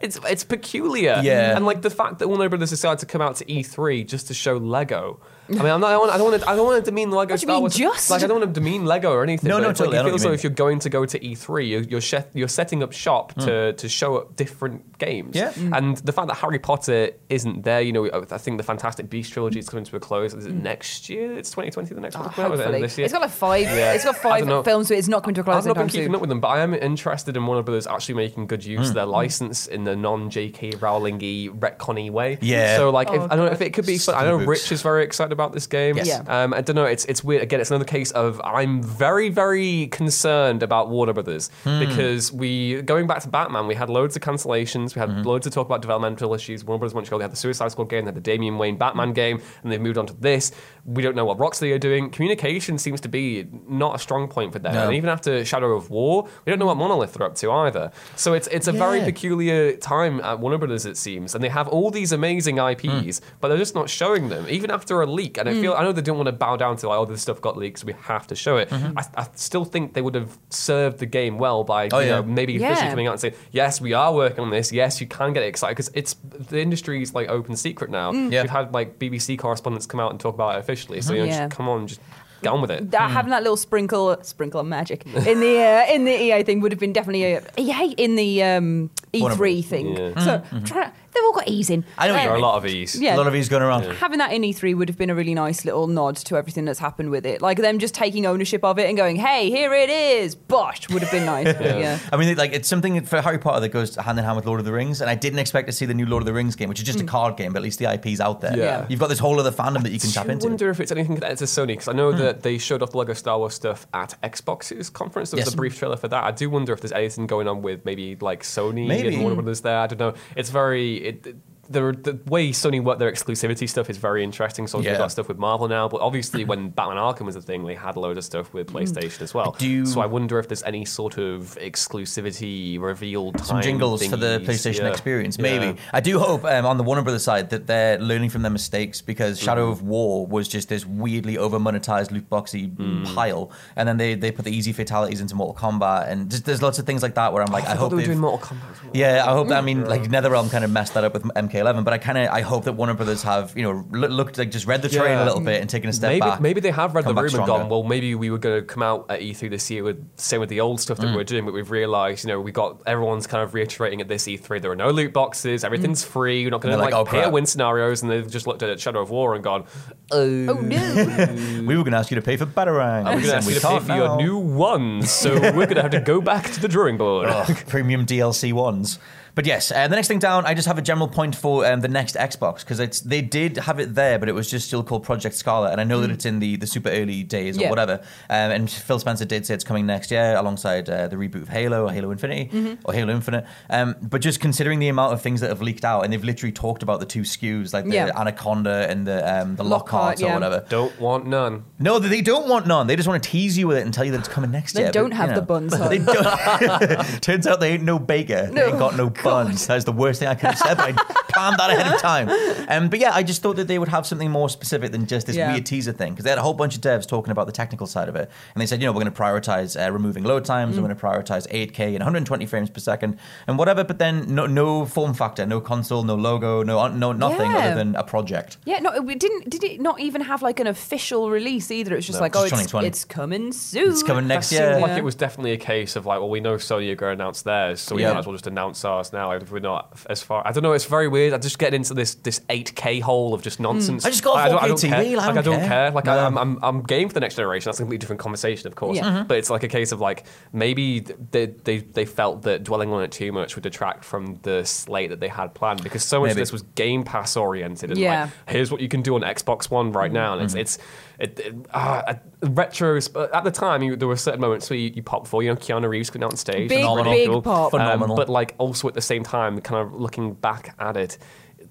[0.00, 1.20] it's it's peculiar.
[1.22, 1.56] Yeah.
[1.56, 4.34] and like the fact that Warner Brothers decided to come out to E3 just to
[4.34, 5.20] show Lego.
[5.58, 6.90] I mean, I'm not, I don't want, I don't want to, I don't want to
[6.90, 7.74] demean Lego What do you mean, Wars.
[7.74, 8.10] just?
[8.10, 9.48] Like, I don't want to demean Lego or anything.
[9.48, 11.82] No, no, it's like, it feels like if you're going to go to E3, you're
[11.82, 15.34] you're, chef, you're setting up shop to, to show up different games.
[15.34, 15.52] Yeah.
[15.52, 15.76] Mm.
[15.76, 19.32] And the fact that Harry Potter isn't there, you know, I think the Fantastic Beast
[19.32, 20.34] trilogy is coming to a close.
[20.34, 20.62] Is it mm.
[20.62, 21.36] next year?
[21.36, 22.28] It's 2020, the next Oh, one.
[22.28, 22.82] Or it end of hopefully.
[22.82, 23.04] this year?
[23.06, 23.62] It's got like five.
[23.62, 23.92] Yeah.
[23.92, 26.06] It's got five films, so it's not coming to a close I've not been keeping
[26.06, 26.14] soon.
[26.14, 28.94] up with them, but I am interested in Warner Brothers actually making good use of
[28.94, 29.12] their mm.
[29.12, 30.72] license in the non-J.K.
[30.80, 32.38] Rowling-y, retconny way.
[32.40, 32.76] Yeah.
[32.76, 33.98] So, like, if, Oh, I don't know if it could be.
[34.08, 35.96] I know Rich is very excited about this game.
[35.96, 36.06] Yes.
[36.08, 36.22] Yeah.
[36.28, 36.84] Um, I don't know.
[36.84, 37.42] It's it's weird.
[37.42, 41.78] Again, it's another case of I'm very very concerned about Warner Brothers Hmm.
[41.80, 44.94] because we going back to Batman, we had loads of cancellations.
[44.94, 45.22] We had Mm-hmm.
[45.22, 46.64] loads of talk about developmental issues.
[46.64, 49.12] Warner Brothers Montreal, they had the Suicide Squad game, they had the Damian Wayne Batman
[49.12, 50.52] game, and they've moved on to this.
[50.84, 52.10] We don't know what Rocksteady are doing.
[52.10, 54.74] Communication seems to be not a strong point for them.
[54.74, 54.84] No.
[54.86, 57.90] And even after Shadow of War, we don't know what Monolith are up to either.
[58.16, 61.68] So it's it's a very peculiar time at Warner Brothers, it seems, and they have
[61.68, 65.29] all these amazing IPs, but they're just not showing them, even after a leak.
[65.38, 67.22] And I feel I know they didn't want to bow down to like, oh, this
[67.22, 68.72] stuff got leaked, so we have to show it.
[68.72, 72.16] I, I still think they would have served the game well by Oh, you yeah.
[72.16, 72.70] know, maybe Yeah.
[72.72, 74.72] officially coming out and saying, yes, we are working on this.
[74.72, 78.12] Yes, you can get excited because it's the industry's like open secret now.
[78.12, 78.42] Yeah.
[78.42, 81.00] We've had like BBC correspondents come out and talk about it officially.
[81.00, 81.46] So you know, Yeah.
[81.46, 82.00] just come on, just
[82.42, 82.90] get on with it.
[82.92, 85.58] that having that little sprinkle sprinkle of magic in the
[85.90, 89.36] uh, in the EA thing would have been definitely a EA in the um, E3
[89.36, 89.66] Brothers.
[89.66, 89.86] thing.
[89.96, 90.18] Yeah.
[90.24, 91.84] So try, they've all got E's in.
[91.98, 93.00] I know what There are a lot of E's.
[93.00, 93.16] Yeah.
[93.16, 93.84] A lot of these going around.
[93.84, 96.78] Having that in E3 would have been a really nice little nod to everything that's
[96.78, 97.42] happened with it.
[97.42, 101.02] Like them just taking ownership of it and going, "Hey, here it is." Bosh would
[101.02, 101.56] have been nice.
[101.56, 101.98] But yeah.
[102.12, 104.60] I mean, like it's something for Harry Potter that goes hand in hand with Lord
[104.60, 106.56] of the Rings, and I didn't expect to see the new Lord of the Rings
[106.56, 107.08] game, which is just a mm.
[107.08, 108.56] card game, but at least the IP's out there.
[108.56, 108.86] Yeah.
[108.88, 110.46] You've got this whole other fandom that you can tap into.
[110.46, 112.18] I wonder if it's anything connected to Sony because I know hmm.
[112.18, 115.30] that they showed off the Lego Star Wars stuff at Xbox's conference.
[115.30, 115.54] There was Yes.
[115.54, 116.24] a brief trailer for that.
[116.24, 119.08] I do wonder if there's anything going on with maybe like Sony Maybe.
[119.14, 119.78] and Warner Brothers there.
[119.78, 120.14] I don't know.
[120.36, 121.36] It's very it,
[121.70, 124.66] the, the way Sony work their exclusivity stuff is very interesting.
[124.66, 124.90] So Yeah.
[124.90, 127.74] we've got stuff with Marvel now, but obviously when Batman Arkham was a thing, they
[127.76, 129.52] had a load of stuff with PlayStation as well.
[129.52, 129.58] Mm.
[129.58, 131.56] do- So I wonder if there's any sort of
[132.04, 134.40] exclusivity revealed some time jingles for the.
[134.40, 134.88] PlayStation Yeah.
[134.88, 135.36] experience.
[135.38, 135.42] Yeah.
[135.42, 138.50] Maybe I do hope um, on the Warner Brothers side that they're learning from their
[138.50, 139.72] mistakes because Shadow Mm.
[139.72, 143.14] of War was just this weirdly over monetized loot boxy Mm.
[143.14, 146.62] pile, and then they they put the easy fatalities into Mortal Kombat, and just, there's
[146.62, 148.38] lots of things like that where I'm like, I, I, hope they were doing Mortal
[148.38, 148.70] Kombat.
[148.72, 148.90] as well.
[148.94, 149.48] Yeah, I hope.
[149.48, 151.24] That, I mean, like NetherRealm kind of messed that up with
[151.62, 154.38] MK11, but I kind of I hope that Warner Brothers have you know loo- looked
[154.38, 155.24] like just read the train Yeah.
[155.24, 156.40] a little bit and taken a step maybe, back.
[156.40, 158.66] Maybe they have read the back room and gone, well, maybe we were going to
[158.66, 161.10] come out at E3 this year with same with the old stuff that Mm.
[161.10, 164.08] we we're doing, but we've realised, you know, we got everyone's kind of reiterating at
[164.08, 167.00] this E3 there are no loot boxes, everything's free, we're not going to like, like,
[167.00, 169.42] "Oh, pay to crap." win scenarios, and they've just looked at Shadow of War and
[169.44, 169.64] gone,
[170.12, 171.62] oh, Oh no!
[171.66, 173.04] we were going to ask you to pay for Batarangs.
[173.04, 175.76] we're going to ask you to pay can't for your new ones, so we're going
[175.76, 177.28] to have to go back to the drawing board.
[177.30, 178.98] Ugh, premium DLC ones.
[179.34, 181.80] But yes, uh, the next thing down, I just have a general point for um,
[181.80, 184.82] the next Xbox because it's they did have it there, but it was just still
[184.82, 187.62] called Project Scarlett, and I know that it's in the, the super early days or
[187.62, 187.70] Yeah.
[187.70, 188.00] whatever.
[188.28, 191.48] Um, and Phil Spencer did say it's coming next year alongside uh, the reboot of
[191.48, 193.46] Halo or Halo Infinity or Halo Infinite.
[193.68, 196.52] Um, but just considering the amount of things that have leaked out, and they've literally
[196.52, 198.10] talked about the two SKUs like the Yeah.
[198.18, 200.66] Anaconda and the um, the Lockhart, Lockhart or whatever.
[200.68, 201.64] Don't want none.
[201.78, 202.86] No, they don't want none.
[202.86, 204.74] They just want to tease you with it and tell you that it's coming next
[204.74, 204.82] year.
[204.82, 204.92] They year.
[204.92, 205.46] don't but, have you the know.
[205.46, 205.88] buns, huh?
[205.90, 207.20] They don't.
[207.22, 208.48] Turns out they ain't no baker.
[208.52, 209.66] They ain't got no buns.
[209.66, 210.92] That's the worst thing I could have said, but I
[211.32, 212.28] planned that ahead of time.
[212.68, 215.26] Um, but yeah, I just thought that they would have something more specific than just
[215.26, 215.52] this Yeah.
[215.52, 217.86] weird teaser thing because they had a whole bunch of devs talking about the technical
[217.86, 220.44] side of it, and they said, you know, we're going to prioritize uh, removing load
[220.44, 220.82] times, Mm.
[220.82, 223.84] we're going to prioritize 8K and 120 frames per second and whatever.
[223.84, 227.58] But then no, no form factor, no console, no logo, no no nothing Yeah.
[227.58, 228.56] other than a project.
[228.64, 229.48] Yeah, no, it didn't.
[229.50, 231.94] Did it not even have like an official release either?
[231.94, 233.90] It's just No, like, just oh, it's, it's coming soon.
[233.90, 234.80] It's coming next seemed year.
[234.80, 234.96] like Yeah.
[234.98, 237.42] it was definitely a case of like, well, we know Sony are going to announce
[237.42, 238.12] theirs, so we Yeah.
[238.12, 239.30] might as well just announce ours now.
[239.32, 240.72] If we're not as far, I don't know.
[240.72, 241.32] It's very weird.
[241.32, 244.04] I just get into this this 8K hole of just nonsense.
[244.04, 244.06] Mm.
[244.06, 245.16] I just got a I don't, I 4K don't TV, care.
[245.16, 245.68] like, I Like I don't don't care.
[245.68, 245.90] care.
[245.90, 246.12] Like No.
[246.18, 247.68] I, I'm, I'm I'm game for the next generation.
[247.68, 248.96] That's a completely different conversation, of course.
[248.96, 249.04] Yeah.
[249.04, 249.26] Mm-hmm.
[249.28, 253.02] But it's like a case of like maybe they, they they felt that dwelling on
[253.02, 256.28] it too much would detract from the slate that they had planned because so much
[256.28, 256.32] Maybe.
[256.32, 257.90] of this was Game Pass oriented.
[257.90, 258.22] And Yeah.
[258.24, 260.60] like, here's what you can do on Xbox One right now, and it's Mm-hmm.
[260.60, 260.78] it's
[261.20, 263.12] it, it, uh, retros.
[263.12, 265.42] But at the time, you, there were certain moments where you, you pop for.
[265.42, 267.12] You know, Keanu Reeves coming out on stage, Big, phenomenal.
[267.12, 267.42] big Cool.
[267.42, 267.70] pop.
[267.70, 268.12] Phenomenal.
[268.12, 271.18] Um, but like also at the same time, kind of looking back at it.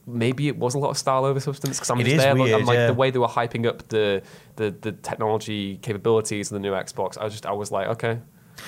[0.06, 2.34] Maybe it was a lot of style over substance because I'm It just is there.
[2.34, 2.88] look, weird, I'm like yeah.
[2.88, 4.24] the way they were hyping up the,
[4.56, 7.18] the the technology capabilities of the new Xbox.
[7.18, 8.20] I was just I was like, okay,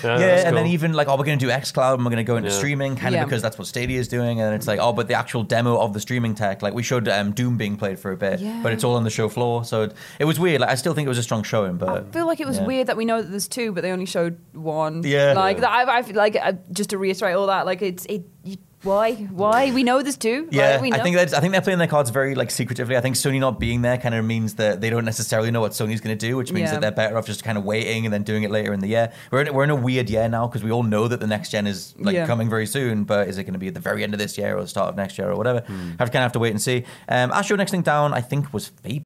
[0.04, 2.12] Yeah, Yeah, that's and then even like, oh, we're going to do xCloud and we're
[2.12, 2.56] going to go into Yeah.
[2.56, 3.26] streaming, kind of Yeah.
[3.26, 4.42] because that's what Stadia is doing.
[4.42, 7.08] And it's like, oh, but the actual demo of the streaming tech, like we showed
[7.08, 8.60] um, Doom being played for a bit, Yeah.
[8.64, 9.64] but it's all on the show floor.
[9.66, 10.62] So it, it was weird.
[10.62, 12.58] Like, I still think it was a strong showing, but I feel like it was
[12.58, 12.66] yeah.
[12.66, 15.04] weird that we know that there's two, but they only showed one.
[15.04, 15.34] Yeah.
[15.34, 15.62] like Yeah.
[15.62, 15.88] that.
[15.90, 18.24] I, I feel like uh, just to reiterate all that, like it's it.
[18.44, 19.14] You, why?
[19.14, 19.72] Why?
[19.72, 20.44] We know there's two.
[20.46, 20.98] Like, Yeah, we know.
[20.98, 22.98] I think that's, I think they're playing their cards very like secretively.
[22.98, 25.72] I think Sony not being there kind of means that they don't necessarily know what
[25.74, 26.74] Sony's going to do, which means Yeah.
[26.74, 28.88] that they're better off just kind of waiting and then doing it later in the
[28.88, 29.12] year.
[29.32, 31.50] We're in, we're in a weird year now because we all know that the next
[31.52, 32.26] gen is like Yeah.
[32.28, 34.38] coming very soon, but is it going to be at the very end of this
[34.38, 35.60] year or the start of next year or whatever?
[35.62, 35.90] Hmm.
[36.00, 36.84] Have to kind of have to wait and see.
[37.08, 39.06] Um, Astro next thing down, I think was Fable.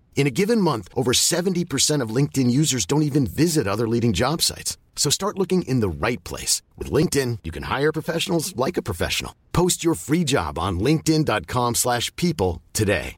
[0.15, 4.43] In a given month, over 70% of LinkedIn users don't even visit other leading job
[4.43, 4.77] sites.
[4.95, 6.61] So start looking in the right place.
[6.77, 9.33] With LinkedIn, you can hire professionals like a professional.
[9.51, 13.17] Post your free job on linkedin.com/people slash people today.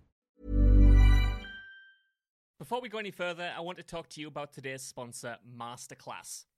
[2.64, 6.46] Before we go any further, I want to talk to you about today's sponsor, Masterclass.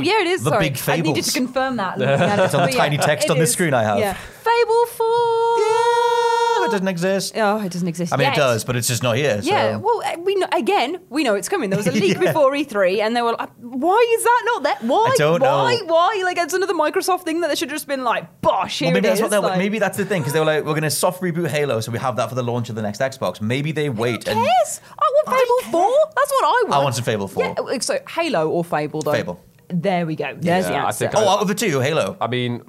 [0.00, 0.42] yeah, it is.
[0.42, 1.98] The Sorry, big I needed to confirm that.
[2.40, 3.98] It's on the tiny text on the screen I have.
[3.98, 5.58] Yeah, Fable Four.
[5.58, 7.32] Yeah, it doesn't exist.
[7.36, 8.12] Oh, it doesn't exist.
[8.12, 8.34] I mean, yet.
[8.34, 9.40] it does, but it's just not here.
[9.42, 9.48] So.
[9.48, 11.70] Yeah, well, uh, we know, again, we know it's coming.
[11.70, 14.76] There was a leak before E3, and they were like, "Why is that not there?
[14.88, 15.10] Why?
[15.12, 15.46] I don't know.
[15.46, 15.80] Why?
[15.84, 16.22] Why?
[16.24, 18.94] Like, it's another Microsoft thing that they should have just been like, "Bosh, here Well,
[18.94, 19.40] maybe it that's is." what they're.
[19.40, 21.80] like, maybe that's the thing because they were like, we're going to soft reboot Halo,
[21.80, 23.40] so we have that for the launch of the next Xbox.
[23.40, 24.80] Maybe they wait Who and cares?
[24.98, 25.96] I want Fable Four.
[26.16, 26.72] That's what I want.
[26.72, 27.42] I wanted Fable 4.
[27.42, 29.12] Yeah, uh, so Halo or Fable though.
[29.12, 29.40] Fable.
[29.72, 30.34] There we go.
[30.38, 31.08] There's the Yeah, I answer.
[31.08, 32.16] think Oh, out of the two, Halo.
[32.20, 32.62] I mean,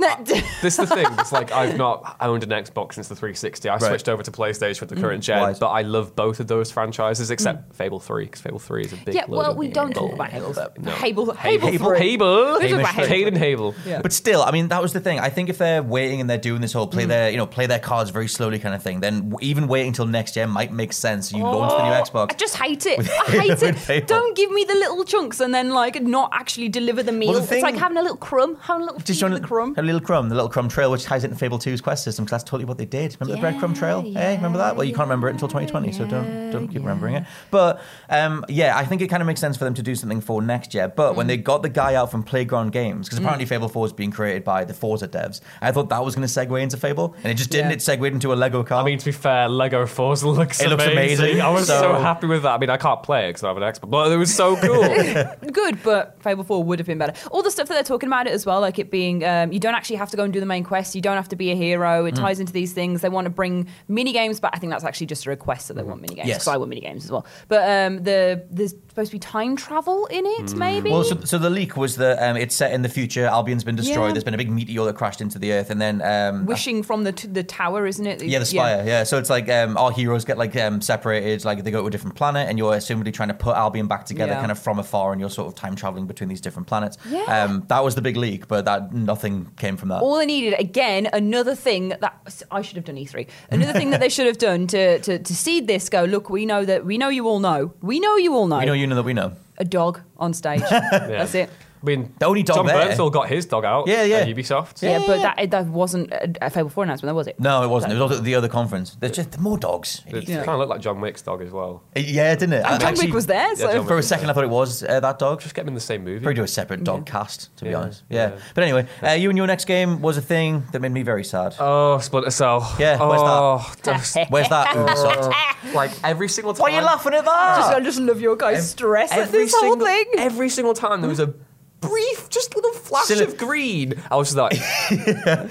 [0.61, 1.07] this is the thing.
[1.19, 3.69] It's like I've not owned an Xbox since the 360.
[3.69, 5.59] I switched over to PlayStation with the current gen, Wise.
[5.59, 8.97] but I love both of those franchises except Fable 3 because Fable 3 is a
[8.97, 9.15] big.
[9.15, 10.13] yeah, load well, of we don't talk bull.
[10.13, 10.51] about Halo.
[10.79, 10.91] No.
[10.91, 11.99] Hable, Hable, Hable, three.
[11.99, 13.37] Hable, We talk about Halo Caden.
[13.37, 13.75] Hable.
[13.85, 14.01] Yeah.
[14.01, 15.19] But still, I mean, that was the thing.
[15.19, 16.91] I think if they're waiting and they're doing this whole Mm.
[16.91, 19.67] play their, you know, play their cards very slowly kind of thing, then w- even
[19.67, 21.31] waiting until next year might make sense.
[21.31, 22.31] You launch the new Oh, Xbox.
[22.31, 22.99] I just hate it.
[22.99, 24.07] I hate Halo it.
[24.07, 27.33] Don't give me the little chunks and then like not actually deliver deliver the meal.
[27.47, 29.73] the it's like having a little crumb, having a little Just feed of the crumb.
[29.77, 32.31] a little crumb, the little crumb trail, which ties into Fable 2's quest system, because
[32.41, 33.15] that's totally what they did.
[33.19, 34.01] Remember the breadcrumb trail?
[34.01, 34.75] hey, remember that?
[34.75, 37.23] Well, you can't remember it until 2020, so don't don't keep remembering it.
[37.49, 40.21] But um, yeah, I think it kind of makes sense for them to do something
[40.21, 40.87] for next year.
[40.87, 41.43] But when they Mm.
[41.43, 44.63] got the guy out from Playground Games, because apparently Fable 4 is being created by
[44.65, 47.49] the Forza devs, I thought that was going to segue into Fable, and it just
[47.49, 47.69] didn't.
[47.69, 47.75] Yeah.
[47.75, 48.81] It segued into a Lego car.
[48.81, 51.93] I mean, to be fair, Lego Forza looks It looks amazing, I was so, so-
[51.95, 52.51] happy with that.
[52.51, 54.55] I mean, I can't play it because I have an Xbox, but it was so
[54.57, 55.51] cool.
[55.51, 57.13] Good, but Fable 4 would have been better.
[57.31, 59.59] All the stuff that they're talking about it as well, like it being, um, you
[59.59, 60.95] don't actually have to go and do the main quest.
[60.95, 62.03] You don't have to be a hero.
[62.03, 62.09] Mm.
[62.09, 63.01] It ties into these things.
[63.01, 65.75] They want to bring mini games, but I think that's actually just a request that
[65.75, 66.27] they want mini games.
[66.27, 66.47] Yes.
[66.47, 67.25] I want mini games as well.
[67.47, 70.89] But um, the there's supposed to be time travel in it, maybe.
[70.91, 73.25] Well, so, so the leak was that um, it's set in the future.
[73.25, 74.07] Albion's been destroyed.
[74.07, 74.11] Yeah.
[74.13, 77.03] There's been a big meteor that crashed into the Earth, and then um, Wishing from
[77.03, 78.21] the t- the tower, isn't it?
[78.23, 78.83] Yeah, the spire.
[78.85, 79.03] Yeah.
[79.03, 81.89] so it's like um, our heroes get like um, separated, like they go to a
[81.91, 84.39] different planet, and you're assumedly trying to put Albion back together, Yeah.
[84.39, 86.97] kind of from afar, and you're sort of time traveling between these different planets.
[87.09, 87.23] Yeah.
[87.45, 90.01] Um, that was the big leak, but that nothing came from that.
[90.01, 93.27] All I needed, again, another thing that I should have done E3.
[93.49, 96.45] Another thing that they should have done to, to, to seed this go, look, we
[96.45, 97.73] know that, we know you all know.
[97.81, 98.59] We know you all know.
[98.81, 99.33] We you know that we know.
[99.59, 100.61] a dog on stage.
[100.69, 101.51] That's it.
[101.81, 103.87] I mean, The only dog Jon there- Bernthal got his dog out.
[103.87, 104.17] Yeah, yeah.
[104.17, 104.81] At Ubisoft.
[104.83, 107.39] Yeah, but that that wasn't a, a Fable 4 announcement, was it?
[107.39, 107.93] No, it wasn't.
[107.93, 108.95] It was at the other conference.
[108.99, 110.01] There's just more dogs.
[110.05, 111.83] It kind of looked like John Wick's dog as well.
[111.95, 112.65] Yeah, didn't it?
[112.65, 113.71] I- John Wick was there, so.
[113.71, 115.41] John For a second, I thought it was uh, that dog.
[115.41, 116.19] Just get him in the same movie.
[116.19, 118.03] Probably do a separate dog cast, to be honest.
[118.09, 118.31] Yeah.
[118.31, 118.39] yeah.
[118.53, 121.23] But anyway, uh, you and your next game was a thing that made me very
[121.23, 121.55] sad.
[121.59, 122.75] Oh, Splinter Cell.
[122.79, 123.27] Yeah, where's that?
[123.27, 125.73] oh, just- Where's that Ubisoft?
[125.73, 126.61] like every single time.
[126.63, 127.57] Why are you laughing at that?
[127.57, 130.05] Just, I just love your guys' stress at every this whole thing.
[130.17, 131.33] Every single time there was a
[131.81, 133.95] brief, just little flash Silly- of green.
[134.09, 134.51] I was just like,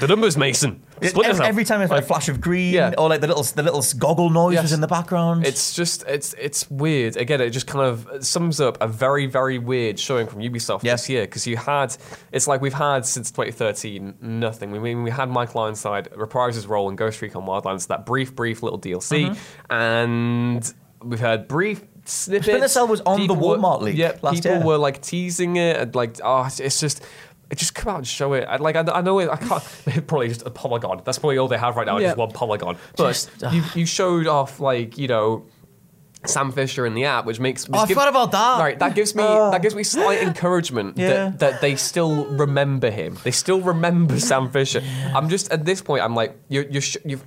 [0.00, 0.82] the numbers, Mason.
[1.02, 2.92] Splinter every, every time there's like a flash of green, Yeah.
[2.98, 4.62] or like the little the little goggle noise Yes.
[4.64, 5.46] was in the background.
[5.46, 7.16] It's just it's it's weird.
[7.16, 10.92] Again, it just kind of sums up a very very weird showing from Ubisoft Yeah.
[10.92, 11.96] this year because you had
[12.32, 14.70] it's like we've had since 2013 nothing.
[14.72, 18.34] We mean we had Michael Ironside reprise his role in Ghost Recon Wildlands, that brief
[18.36, 19.72] brief little DLC, Mm-hmm.
[19.72, 21.82] and we've had brief.
[22.10, 22.46] Snippets.
[22.46, 24.64] Splinter Cell was on the were- Walmart leak Yeah, last people year.
[24.64, 27.02] were like teasing it, and like oh, it's- it's just.
[27.52, 28.44] It just come out and show it.
[28.48, 29.28] I, like I, I know it.
[29.28, 29.62] I can't.
[30.06, 31.02] Probably just a polygon.
[31.04, 31.98] That's probably all they have right now.
[31.98, 32.10] Yeah.
[32.10, 32.76] Just one polygon.
[32.96, 35.46] But Just, you, you showed off like you know
[36.26, 38.60] Sam Fisher in the app, which makes which Oh, I forgot about that.
[38.60, 41.08] Right, that gives me that gives me slight encouragement Yeah.
[41.30, 43.18] that, that they still remember him.
[43.24, 44.80] They still remember Sam Fisher.
[45.12, 46.04] I'm just at this point.
[46.04, 47.24] I'm like you're you're you've.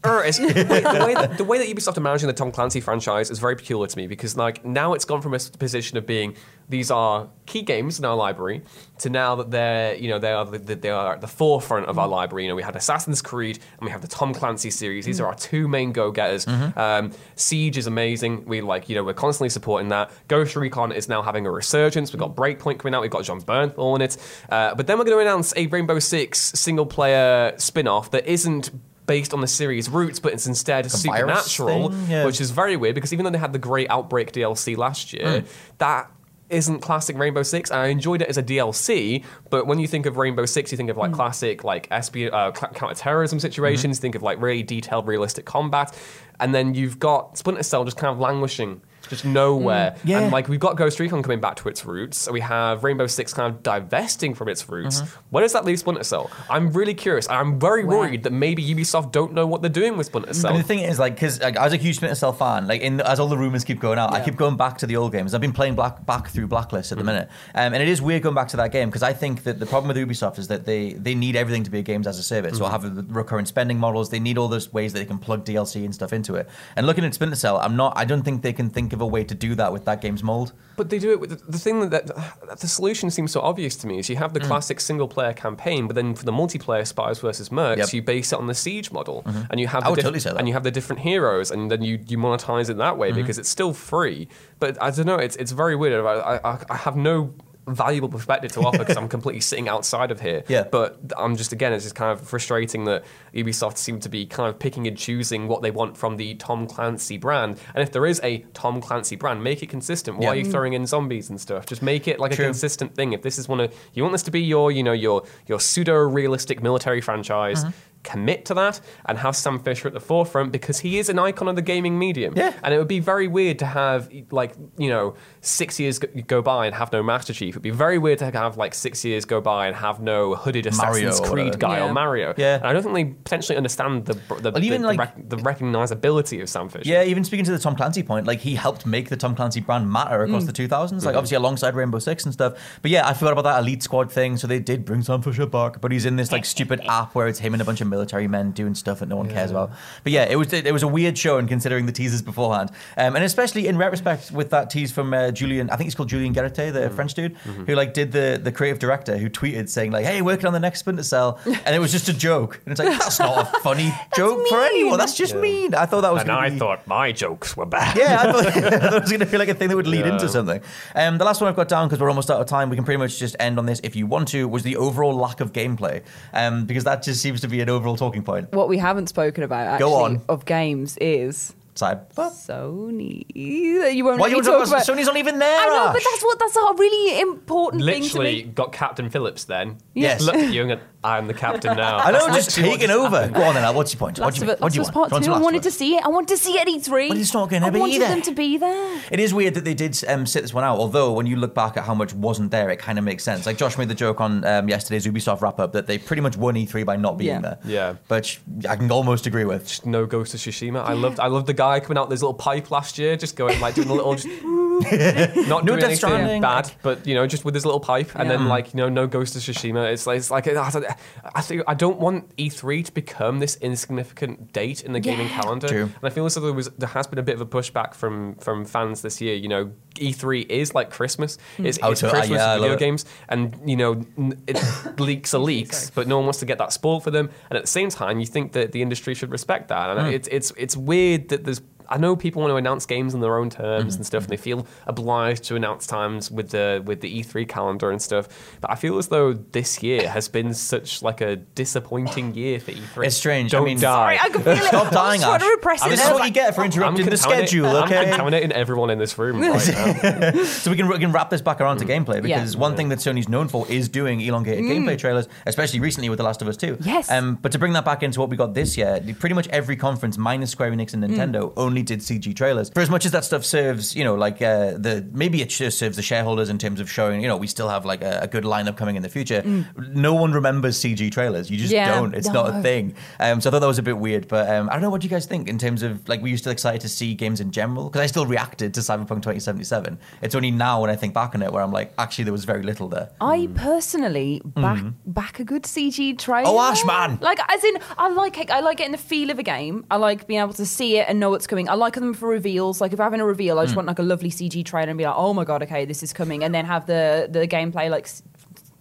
[0.06, 2.52] Er, it's- the, way, the, way that, the way that Ubisoft are managing the Tom
[2.52, 5.98] Clancy franchise is very peculiar to me because like now it's gone from a position
[5.98, 6.36] of being
[6.68, 8.62] these are key games in our library
[8.98, 11.98] to now that they're you know they are the, they are at the forefront of
[11.98, 12.44] our library.
[12.44, 15.04] You know we had Assassin's Creed and we have the Tom Clancy series.
[15.04, 16.46] These are our two main go getters.
[16.46, 18.44] Um, Siege is amazing.
[18.44, 20.12] We like you know we're constantly supporting that.
[20.28, 22.12] Ghost Recon is now having a resurgence.
[22.12, 23.02] We've got Breakpoint coming out.
[23.02, 24.16] We've got Jon Bernthal in it.
[24.48, 28.26] Uh, but then we're going to announce a Rainbow Six single player spin off that
[28.30, 28.70] isn't
[29.08, 31.92] based on the series roots, but it's instead virus supernatural.
[32.08, 32.24] Yeah.
[32.24, 35.40] which is very weird because even though they had the Great Outbreak DLC last year,
[35.40, 35.46] hmm.
[35.78, 36.12] that
[36.50, 37.70] isn't classic Rainbow Six.
[37.70, 40.90] I enjoyed it as a DLC, but when you think of Rainbow Six, you think
[40.90, 41.16] of like hmm.
[41.16, 43.42] classic like espi- uh, counter-terrorism mm-hmm.
[43.42, 43.98] situations.
[43.98, 45.98] You think of like really detailed, realistic combat,
[46.38, 48.82] and then you've got Splinter Cell just kind of languishing.
[49.08, 49.98] Just nowhere, mm.
[50.04, 50.20] Yeah.
[50.20, 52.18] and like we've got Ghost Recon coming back to its roots.
[52.18, 55.00] So we have Rainbow Six kind of divesting from its roots.
[55.00, 55.20] Mm-hmm.
[55.30, 56.30] Where does that leave Splinter Cell?
[56.48, 57.28] I'm really curious.
[57.28, 60.50] I'm very worried that maybe Ubisoft don't know what they're doing with Splinter mm, Cell.
[60.50, 62.80] And the thing is, like, because like, I was a huge Splinter Cell fan, like,
[62.80, 65.12] in as all the rumors keep going out, I keep going back to the old
[65.12, 65.34] games.
[65.34, 67.06] I've been playing black, back through Blacklist at the mm.
[67.06, 69.58] minute, um, and it is weird going back to that game because I think that
[69.58, 72.18] the problem with Ubisoft is that they they need everything to be a games as
[72.18, 74.10] a service, or have the recurrent spending models.
[74.10, 76.48] They need all those ways that they can plug DLC and stuff into it.
[76.76, 77.94] And looking at Splinter Cell, I'm not.
[77.96, 80.22] I don't think they can think of a way to do that with that game's
[80.22, 80.52] mold.
[80.76, 83.74] But they do it with the, the thing that, that the solution seems so obvious
[83.76, 84.46] to me is you have the mm.
[84.46, 87.92] classic single player campaign, but then for the multiplayer Spies versus Mercs, Yep.
[87.92, 89.42] you base it on the siege model, mm-hmm.
[89.50, 90.38] and you have I the would diff- totally say that.
[90.38, 93.20] and you have the different heroes, and then you, you monetize it that way mm-hmm.
[93.20, 94.28] because it's still free.
[94.58, 96.04] But I don't know, it's it's very weird.
[96.04, 97.34] I, I, I have no
[97.74, 100.44] valuable perspective to offer because I'm completely sitting outside of here.
[100.48, 100.64] Yeah.
[100.64, 103.04] But I'm just again, it's just kind of frustrating that
[103.34, 106.66] Ubisoft seem to be kind of picking and choosing what they want from the Tom
[106.66, 107.58] Clancy brand.
[107.74, 110.18] And if there is a Tom Clancy brand, make it consistent.
[110.18, 110.30] Why Yeah.
[110.30, 111.66] are you throwing in zombies and stuff?
[111.66, 112.44] Just make it like True.
[112.44, 113.12] a consistent thing.
[113.12, 115.60] If this is one of you want this to be your, you know, your your
[115.60, 117.70] pseudo realistic military franchise, mm-hmm.
[118.04, 121.48] Commit to that and have Sam Fisher at the forefront because he is an icon
[121.48, 122.34] of the gaming medium.
[122.36, 122.54] Yeah.
[122.62, 126.66] And it would be very weird to have like you know six years go- by
[126.66, 127.54] and have no Master Chief.
[127.54, 130.64] It'd be very weird to have like six years go by and have no hooded
[130.76, 131.86] Mario Assassin's Creed guy Yeah.
[131.86, 132.34] or Mario.
[132.36, 132.56] Yeah.
[132.56, 135.58] And I don't think they potentially understand the the, Well, even the, like- the, rec-
[135.58, 136.88] the recognizability of Sam Fisher.
[136.88, 139.60] Yeah, even speaking to the Tom Clancy point, like he helped make the Tom Clancy
[139.60, 140.46] brand matter across mm.
[140.46, 141.08] the 2000s, like mm-hmm.
[141.08, 142.78] obviously alongside Rainbow Six and stuff.
[142.82, 144.36] But yeah, I forgot about that Elite Squad thing.
[144.36, 147.26] So they did bring Sam Fisher back, but he's in this like stupid app where
[147.26, 149.70] it's him and a bunch of military men doing stuff that no one cares about.
[150.04, 153.16] But yeah, it was it, was a weird show, and considering the teasers beforehand, um,
[153.16, 156.34] and especially in retrospect with that tease from uh, Julian, I think he's called Julian
[156.34, 160.04] Gerighty, the French dude, who like did the the creative director who tweeted saying like,
[160.04, 162.78] "Hey, working on the next Splinter Cell," and it was just a joke, and it's
[162.80, 164.98] like that's not a funny joke for anyone.
[164.98, 165.74] That's just mean.
[165.74, 166.22] I thought that was.
[166.22, 167.96] And I be- thought my jokes were bad.
[167.96, 169.86] yeah, I thought, I thought it was going to feel like a thing that would
[169.86, 170.12] lead Yeah.
[170.14, 170.60] into something.
[170.94, 172.70] Um, the last one I've got down because we're almost out of time.
[172.70, 174.46] We can pretty much just end on this if you want to.
[174.48, 177.96] Was the overall lack of gameplay um, because that just seems to be an overall
[177.96, 178.52] talking point.
[178.52, 180.20] What we haven't spoken about actually Go on.
[180.28, 182.08] of games is Side.
[182.10, 183.24] Sony.
[183.34, 184.68] You won't Why let you me talk about.
[184.68, 185.60] about Sony's not even there?
[185.60, 185.94] I know, Ash.
[185.94, 188.50] but that's what that's a really important thing to Literally me.
[188.50, 189.78] got Captain Phillips then.
[189.94, 190.22] Yes.
[190.22, 191.98] Look at you and I'm the captain now.
[191.98, 193.18] I know, That's just taking over.
[193.20, 193.34] happened.
[193.36, 193.62] Go on then.
[193.62, 194.18] Al, What's your point?
[194.18, 194.92] What Last do of you, Us, what do you want?
[194.94, 195.32] Part Do you Two.
[195.32, 196.04] I wanted to see it.
[196.04, 197.08] I wanted to see it at E3.
[197.08, 197.78] But it's not gonna be there.
[197.78, 199.02] I wanted them to be there.
[199.12, 200.78] It is weird that they did um, sit this one out.
[200.78, 203.46] Although when you look back at how much wasn't there, it kind of makes sense.
[203.46, 206.36] Like Josh made the joke on um, yesterday's Ubisoft wrap up that they pretty much
[206.36, 207.40] won E3 by not being Yeah.
[207.40, 207.58] there.
[207.64, 207.94] Yeah.
[208.08, 208.36] but
[208.68, 209.68] I can almost agree with.
[209.68, 210.82] Just no Ghost of Tsushima.
[210.82, 213.36] I loved I loved the guy coming out with his little pipe last year, just
[213.36, 214.28] going like doing a little just
[215.48, 216.40] not No doing Death anything Stranding.
[216.42, 219.06] bad, but you know, just with his little pipe, and then like you know, no
[219.06, 219.92] Ghost of Tsushima.
[219.92, 220.96] It's like it's like I,
[221.34, 225.68] I think I don't want E3 to become this insignificant date in the gaming calendar,
[225.68, 225.82] True.
[225.82, 227.94] and I feel as though there was there has been a bit of a pushback
[227.94, 229.34] from from fans this year.
[229.34, 231.38] You know, E3 is like Christmas.
[231.58, 232.78] It's, Oh, it's to- uh, Christmas yeah, I for video it.
[232.78, 234.60] games, and you know, n- it,
[235.00, 237.30] leaks are leaks, but no one wants to get that spoiled for them.
[237.50, 239.90] And at the same time, you think that the industry should respect that.
[239.92, 239.98] Hmm.
[240.04, 241.57] And it's it's it's weird that there's.
[241.90, 243.98] I know people want to announce games on their own terms Hmm.
[244.00, 247.90] and stuff, and they feel obliged to announce times with the with the E3 calendar
[247.90, 248.28] and stuff.
[248.60, 252.72] But I feel as though this year has been such like a disappointing year for
[252.72, 253.06] E3.
[253.06, 253.54] It's strange.
[253.54, 254.16] I Don't mean- die.
[254.16, 254.62] Sorry, I can feel it.
[254.64, 255.40] Stop I was dying, trying Ash.
[255.42, 255.90] to repress it.
[255.90, 257.68] This is what you get for interrupting the contaminating- schedule.
[257.76, 258.04] I'm Okay.
[258.04, 260.32] contaminating everyone in this room right now.
[260.44, 262.04] So we can, we can wrap this back around to Mm.
[262.04, 266.08] gameplay because one thing that Sony's known for is doing elongated gameplay trailers, especially recently
[266.08, 266.76] with The Last of Us 2.
[266.76, 266.86] Mm.
[266.86, 267.10] Yes.
[267.10, 269.76] Um, but to bring that back into what we got this year, pretty much every
[269.76, 271.10] conference minus Square Enix and Mm.
[271.16, 272.70] Nintendo only did CG trailers.
[272.70, 275.78] For as much as that stuff serves, you know, like uh, the maybe it just
[275.78, 278.26] serves the shareholders in terms of showing, you know, we still have like a, a
[278.26, 279.42] good lineup coming in the future.
[279.76, 281.50] No one remembers CG trailers.
[281.50, 281.76] You just Mm.
[281.78, 281.94] Yeah.
[282.00, 282.14] don't.
[282.14, 282.94] It's not a thing.
[283.20, 284.26] Um, so I thought that was a bit weird.
[284.26, 286.28] But um, I don't know what do you guys think in terms of like were
[286.28, 287.84] you still excited to see games in general?
[287.84, 289.98] Because I still reacted to Cyberpunk 2077.
[290.22, 292.44] It's only now when I think back on it where I'm like, actually, there was
[292.44, 293.10] very little there.
[293.20, 296.48] I personally back back a good CG trailer.
[296.48, 297.18] Oh, Ash, man.
[297.20, 298.50] Like as in, I like it.
[298.50, 299.84] I like getting the feel of a game.
[299.90, 301.67] I like being able to see it and know what's coming.
[301.68, 302.80] I like them for reveals.
[302.80, 303.76] Like if I'm having a reveal, I just mm.
[303.76, 306.12] want like a lovely CG trailer and be like, oh my god, okay, this is
[306.12, 308.08] coming, and then have the the gameplay like.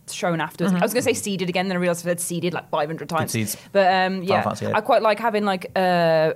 [0.08, 0.74] S- Shown afterwards.
[0.74, 3.08] I was going to say seeded again, then I realized I've said seeded like 500
[3.10, 3.32] times.
[3.32, 3.58] seeds.
[3.72, 4.74] But um, yeah, Fancy Eight.
[4.76, 6.34] I quite like having like uh,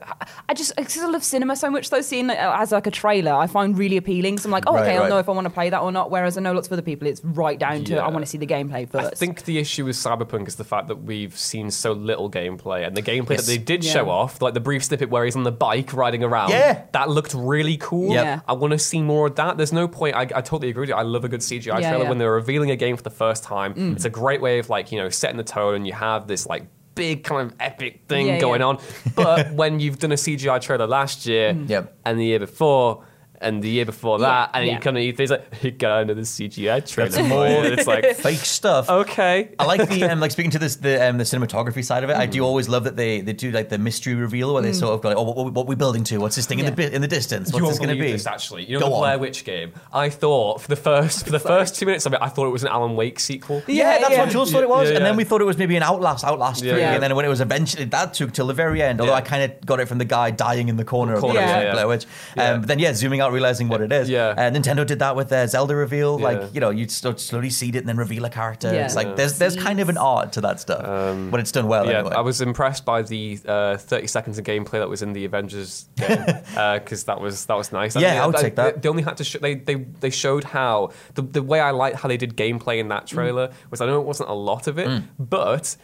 [0.50, 1.90] I just because I love cinema so much.
[1.90, 4.38] Though seeing it as like a trailer, I find really appealing.
[4.38, 5.92] So I'm like, oh, Right, okay, I'll know if I want to play that or
[5.92, 6.12] not.
[6.12, 8.06] Whereas I know lots of other people, it's right down to Yeah.
[8.06, 9.08] I want to see the gameplay first.
[9.08, 12.86] I think the issue with Cyberpunk is the fact that we've seen so little gameplay,
[12.86, 13.46] and the gameplay Yes.
[13.46, 13.94] that they did Yeah.
[13.94, 16.84] show off, like the brief snippet where he's on the bike riding around, Yeah.
[16.92, 18.12] that looked really cool.
[18.14, 18.26] Yep.
[18.26, 18.40] Yeah.
[18.48, 19.58] I want to see more of that.
[19.58, 20.16] There's no point.
[20.16, 20.96] I, I totally agree with you.
[20.96, 22.10] I love a good CGI Yeah, trailer yeah.
[22.10, 23.61] when they're revealing a game for the first time.
[23.70, 23.96] Mm.
[23.96, 26.46] It's a great way of like you know setting the tone, and you have this
[26.48, 26.64] like.
[26.94, 28.68] Big kind of epic thing Yeah, going yeah.
[28.68, 28.80] on,
[29.16, 31.70] but when you've done a CGI trailer last year mm.
[31.70, 31.98] Yep.
[32.04, 33.06] and the year before
[33.42, 34.74] and the year before that, and yeah.
[34.74, 37.10] you come to E3, it's like you got another CGI trailer.
[37.10, 38.90] That's more it's like Fake stuff.
[38.90, 42.10] okay, I like the um, like speaking to this the um, the cinematography side of
[42.10, 42.16] it.
[42.18, 42.32] I Mm.
[42.32, 45.02] do always love that they, they do like the mystery reveal where they sort of
[45.02, 46.18] go like, oh, what, what, what we building to?
[46.20, 47.52] What's this thing in the in the distance?
[47.52, 48.12] What's won't this going to be?
[48.12, 48.64] this actually.
[48.66, 49.02] You know Go the on.
[49.02, 49.74] Blair Witch game.
[49.92, 52.52] I thought for the first for the first two minutes of it, I thought it
[52.52, 53.64] was an Alan Wake sequel.
[53.68, 54.20] Yeah, Yeah, that's yeah.
[54.20, 56.24] what Jules thought it was, Yeah, and then we thought it was maybe an Outlast,
[56.24, 56.94] Outlast Yeah, three, yeah.
[56.94, 59.02] and then when it was eventually that took till the very end.
[59.02, 59.18] Although Yeah.
[59.18, 61.52] I kind of got it from the guy dying in the corner, Corner, of the
[61.52, 61.72] yeah, yeah.
[61.74, 62.06] Blair Witch.
[62.38, 64.10] Um, but then yeah, zooming out, realizing what it is.
[64.10, 64.30] Yeah.
[64.30, 66.20] uh, Nintendo did that with their Zelda reveal.
[66.20, 66.24] Yeah.
[66.28, 68.74] Like you know, you would slowly seed it and then reveal a character.
[68.74, 68.86] Yeah.
[68.86, 69.14] It's like Yeah.
[69.16, 70.84] there's there's kind of an art to that stuff
[71.32, 71.86] when it's done well.
[71.86, 72.16] Yeah, anyway.
[72.16, 75.88] I was impressed by the uh, 30 seconds of gameplay that was in the Avengers
[75.98, 76.24] game
[76.76, 77.96] because that was that was nice.
[77.96, 78.76] Yeah, I would they, take that.
[78.76, 81.72] They, they only had to sh- they, they they showed how the the way I
[81.72, 84.68] liked how they did gameplay in that trailer was I know it wasn't a lot
[84.68, 85.04] of it, Mm.
[85.20, 85.76] but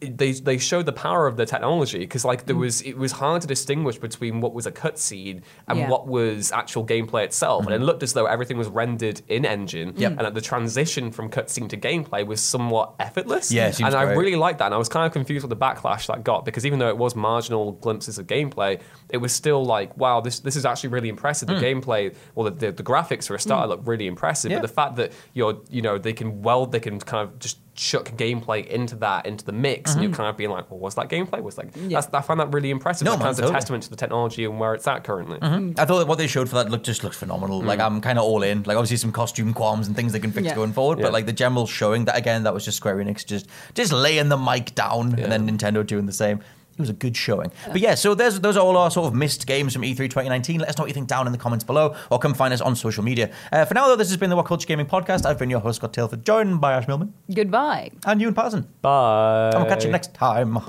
[0.00, 2.60] they they showed the power of the technology because like there mm.
[2.60, 5.88] was it was hard to distinguish between what was a cutscene and Yeah.
[5.88, 7.86] what was actual gameplay itself, and it mm-hmm.
[7.86, 10.12] looked as though everything was rendered in engine, Yep.
[10.12, 13.50] and that the transition from cutscene to gameplay was somewhat effortless.
[13.52, 15.50] Yeah, it seems and I really liked that, and I was kind of confused with
[15.50, 18.80] the backlash that got because even though it was marginal glimpses of gameplay,
[19.10, 21.48] it was still like, wow, this this is actually really impressive.
[21.48, 21.82] The mm.
[21.82, 23.70] gameplay, well, the, the, the graphics for a start mm.
[23.70, 24.58] look really impressive, Yeah.
[24.58, 27.58] but the fact that you're, you know, they can weld, they can kind of just
[27.74, 30.16] chuck gameplay into that, into the mix, and you're mm-hmm.
[30.16, 31.42] kind of being like, well, was that gameplay?
[31.42, 33.04] Was like, that's, I find that really impressive.
[33.04, 35.38] No, that man, kind of a testament to the technology and where it's at currently.
[35.38, 35.70] Mm-hmm.
[35.70, 35.78] Mm.
[35.78, 37.62] I thought that what they showed for that look just looked phenomenal.
[37.62, 37.86] Like mm.
[37.86, 38.62] I'm kind of all in.
[38.62, 40.54] Like obviously some costume qualms and things they can fix Yeah.
[40.54, 41.06] going forward, Yeah.
[41.06, 44.28] but like the general showing that again, that was just Square Enix just just laying
[44.28, 46.40] the mic down, and then Nintendo doing the same.
[46.74, 47.52] It was a good showing.
[47.68, 49.98] But yeah, so there's those are all our sort of missed games from E E3
[50.10, 50.58] 2019.
[50.60, 52.60] Let us know what you think down in the comments below, or come find us
[52.60, 53.30] on social media.
[53.52, 55.24] Uh, for now, though, this has been the What Culture Gaming Podcast.
[55.24, 57.90] I've been your host, Scott Tailford, joined by Ash Millman Goodbye.
[58.06, 58.68] and you, Ewan Patterson.
[58.82, 59.50] Bye.
[59.54, 60.54] And we'll catch you next time.
[60.54, 60.62] Bye.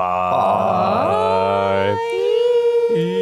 [2.92, 3.22] I